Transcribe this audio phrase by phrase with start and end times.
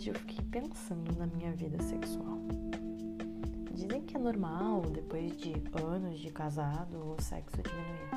[0.00, 2.38] hoje eu fiquei pensando na minha vida sexual.
[3.70, 8.08] Dizem que é normal, depois de anos de casado, o sexo diminuir.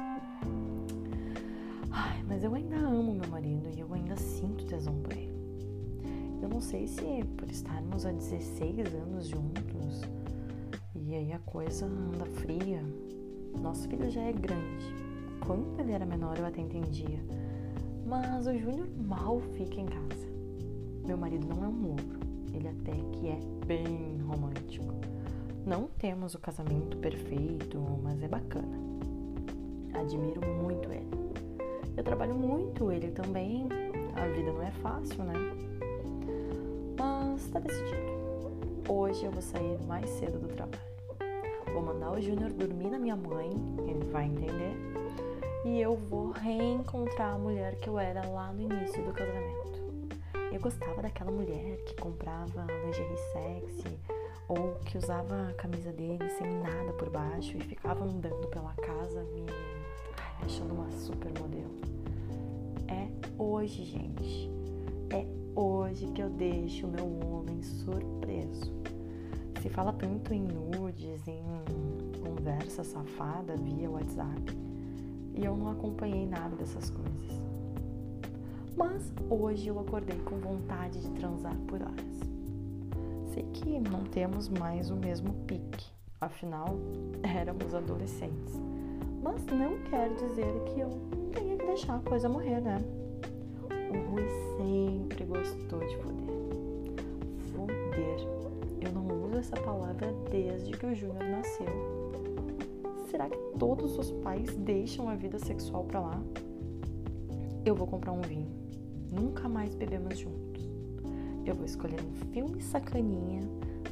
[1.91, 5.33] Ai, mas eu ainda amo meu marido e eu ainda sinto tesão por ele.
[6.41, 7.03] Eu não sei se
[7.37, 10.03] por estarmos há 16 anos juntos
[10.95, 12.81] e aí a coisa anda fria.
[13.61, 14.95] Nosso filho já é grande.
[15.45, 17.19] Quando ele era menor eu até entendia.
[18.05, 20.32] Mas o Júnior mal fica em casa.
[21.05, 22.19] Meu marido não é um ogro.
[22.53, 24.93] Ele até que é bem romântico.
[25.65, 28.77] Não temos o casamento perfeito, mas é bacana.
[29.93, 31.07] Admiro muito ele.
[31.95, 33.67] Eu trabalho muito ele também.
[34.15, 35.33] A vida não é fácil, né?
[36.97, 38.13] Mas tá decidido.
[38.87, 40.83] Hoje eu vou sair mais cedo do trabalho.
[41.73, 43.49] Vou mandar o Júnior dormir na minha mãe,
[43.87, 44.75] ele vai entender.
[45.65, 49.82] E eu vou reencontrar a mulher que eu era lá no início do casamento.
[50.53, 53.97] Eu gostava daquela mulher que comprava lingerie sexy,
[54.47, 59.23] ou que usava a camisa dele sem nada por baixo e ficava andando pela casa
[59.33, 59.47] me,
[60.45, 61.73] achando uma super modelo.
[62.87, 63.09] É
[63.41, 64.51] hoje, gente.
[65.09, 65.25] É
[65.59, 68.71] hoje que eu deixo o meu homem surpreso.
[69.59, 74.55] Se fala tanto em nudes, em conversa safada via WhatsApp,
[75.33, 77.52] e eu não acompanhei nada dessas coisas.
[78.75, 82.23] Mas hoje eu acordei com vontade de transar por horas.
[83.33, 85.85] Sei que não temos mais o mesmo pique,
[86.19, 86.75] afinal
[87.23, 88.59] éramos adolescentes.
[89.21, 90.89] Mas não quer dizer que eu
[91.31, 92.77] tenha que deixar a coisa morrer, né?
[93.89, 94.27] O Rui
[94.57, 96.23] sempre gostou de foder.
[97.53, 98.27] Foder.
[98.81, 101.67] Eu não uso essa palavra desde que o Júnior nasceu.
[103.09, 106.21] Será que todos os pais deixam a vida sexual para lá?
[107.63, 108.62] Eu vou comprar um vinho.
[109.13, 110.73] Nunca mais bebemos juntos
[111.45, 113.41] eu vou escolher um filme sacaninha,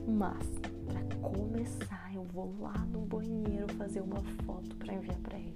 [0.07, 0.47] mas
[0.85, 5.53] para começar eu vou lá no banheiro fazer uma foto para enviar para ele.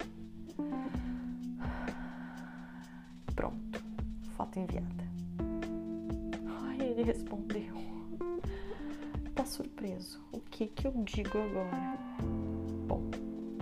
[3.34, 3.84] Pronto,
[4.36, 5.06] foto enviada.
[6.46, 7.76] Ai, ele respondeu.
[9.34, 10.22] Tá surpreso.
[10.34, 11.98] O que que eu digo agora?
[12.88, 13.10] Bom,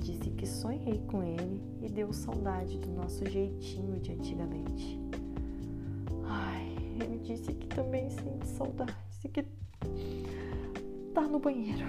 [0.01, 5.00] disse que sonhei com ele e deu saudade do nosso jeitinho de antigamente
[7.75, 9.44] também sente saudades e que
[11.13, 11.85] tá no banheiro.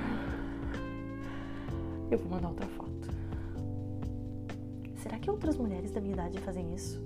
[2.10, 3.08] Eu vou mandar outra foto.
[4.96, 7.02] Será que outras mulheres da minha idade fazem isso?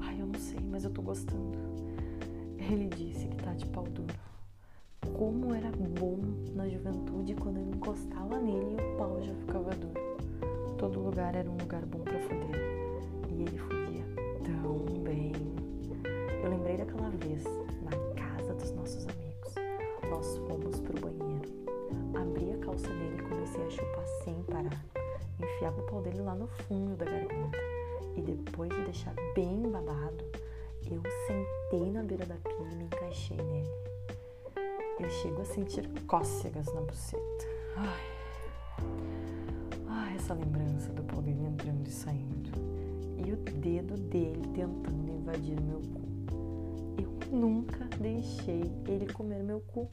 [0.00, 1.58] Ai, eu não sei, mas eu tô gostando.
[2.58, 4.14] Ele disse que tá de pau duro.
[5.16, 6.18] Como era bom
[6.54, 10.00] na juventude quando eu encostava nele e o pau já ficava duro.
[10.78, 12.56] Todo lugar era um lugar bom para foder.
[13.28, 14.04] E ele fodia
[14.42, 15.32] tão bem.
[16.42, 17.44] Eu lembrei daquela vez,
[25.64, 27.56] Enfiava o pau dele lá no fundo da garganta.
[28.14, 30.22] E depois de deixar bem babado,
[30.90, 33.70] eu sentei na beira da pia e me encaixei nele.
[35.00, 37.46] Eu chego a sentir cócegas na buceta.
[37.76, 38.00] Ai.
[39.88, 42.50] Ai, essa lembrança do pau dele entrando e saindo.
[43.26, 46.04] E o dedo dele tentando invadir meu cu
[47.32, 49.88] nunca deixei ele comer meu cu.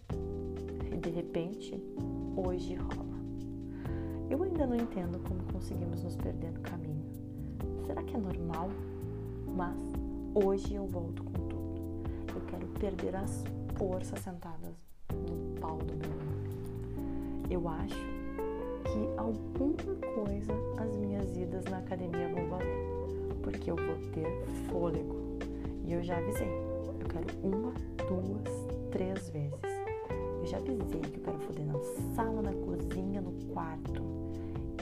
[0.93, 1.81] E de repente,
[2.35, 3.10] hoje rola.
[4.31, 7.03] Eu ainda não entendo como conseguimos nos perder no caminho.
[7.85, 8.69] Será que é normal?
[9.53, 9.77] Mas
[10.33, 11.81] hoje eu volto com tudo.
[12.33, 13.43] Eu quero perder as
[13.75, 14.73] forças sentadas
[15.11, 17.49] no pau do meu homem.
[17.49, 17.93] Eu acho
[18.85, 22.85] que alguma coisa as minhas idas na academia vão valer,
[23.43, 24.25] porque eu vou ter
[24.69, 25.37] fôlego.
[25.83, 26.47] E eu já avisei
[27.11, 27.73] quero uma,
[28.07, 29.59] duas, três vezes.
[30.39, 31.79] Eu já avisei que eu quero foder na
[32.15, 34.20] sala, na cozinha, no quarto.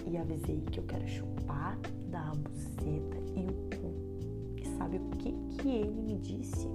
[0.10, 1.78] E avisei que eu quero chupar,
[2.10, 4.58] dar a buceta e o cu.
[4.58, 6.68] E sabe o que, que ele me disse?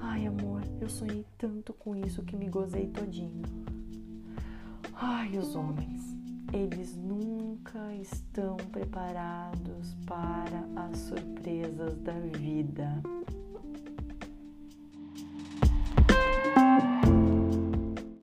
[0.00, 3.42] Ai, amor, eu sonhei tanto com isso que me gozei todinho.
[4.94, 6.16] Ai, os homens,
[6.54, 13.02] eles nunca estão preparados para as surpresas da vida.